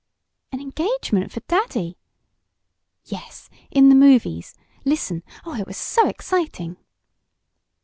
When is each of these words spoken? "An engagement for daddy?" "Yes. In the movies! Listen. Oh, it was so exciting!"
"An 0.51 0.59
engagement 0.59 1.31
for 1.31 1.41
daddy?" 1.41 1.95
"Yes. 3.05 3.51
In 3.69 3.89
the 3.89 3.93
movies! 3.95 4.55
Listen. 4.83 5.21
Oh, 5.45 5.53
it 5.53 5.67
was 5.67 5.77
so 5.77 6.07
exciting!" 6.09 6.77